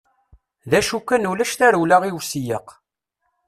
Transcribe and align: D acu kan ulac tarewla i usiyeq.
D 0.69 0.71
acu 0.79 0.97
kan 1.01 1.29
ulac 1.31 1.53
tarewla 1.59 1.97
i 2.09 2.11
usiyeq. 2.17 2.67